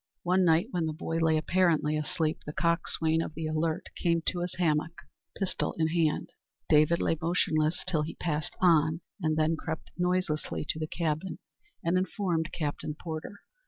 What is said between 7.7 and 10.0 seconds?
till he passed on, and then crept